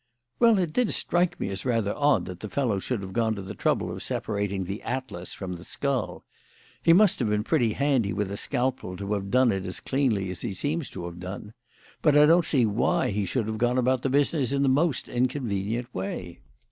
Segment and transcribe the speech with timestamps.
[0.39, 3.41] "Well, it did strike me as rather odd that the fellow should have gone to
[3.43, 6.25] the trouble of separating the atlas from the skull.
[6.81, 10.31] He must have been pretty handy with the scalpel to have done it as cleanly
[10.31, 11.53] as he seems to have done;
[12.01, 15.07] but I don't see why he should have gone about the business in the most
[15.07, 16.39] inconvenient way."